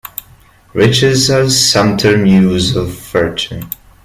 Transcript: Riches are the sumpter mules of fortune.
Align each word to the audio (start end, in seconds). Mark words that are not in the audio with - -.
Riches 0.73 1.29
are 1.29 1.43
the 1.43 1.51
sumpter 1.51 2.17
mules 2.17 2.75
of 2.75 2.91
fortune. 2.91 3.69